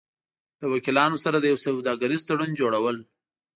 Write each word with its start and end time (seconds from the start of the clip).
-له 0.59 0.65
وکیلانو 0.73 1.17
سره 1.25 1.37
د 1.39 1.45
یو 1.51 1.57
سوداګریز 1.65 2.21
تړون 2.27 2.51
جوړو 2.59 2.79
ل 2.95 2.97